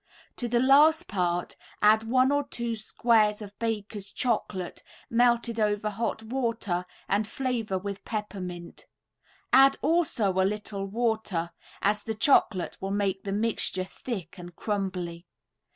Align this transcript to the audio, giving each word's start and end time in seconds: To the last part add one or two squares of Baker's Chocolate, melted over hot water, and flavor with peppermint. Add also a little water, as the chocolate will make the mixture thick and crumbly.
To 0.37 0.47
the 0.47 0.59
last 0.59 1.07
part 1.07 1.55
add 1.79 2.01
one 2.01 2.31
or 2.31 2.43
two 2.47 2.75
squares 2.75 3.39
of 3.39 3.59
Baker's 3.59 4.09
Chocolate, 4.11 4.81
melted 5.11 5.59
over 5.59 5.91
hot 5.91 6.23
water, 6.23 6.87
and 7.07 7.27
flavor 7.27 7.77
with 7.77 8.03
peppermint. 8.03 8.87
Add 9.53 9.77
also 9.83 10.31
a 10.41 10.43
little 10.43 10.87
water, 10.87 11.51
as 11.83 12.01
the 12.01 12.15
chocolate 12.15 12.79
will 12.81 12.89
make 12.89 13.25
the 13.25 13.31
mixture 13.31 13.83
thick 13.83 14.39
and 14.39 14.55
crumbly. 14.55 15.27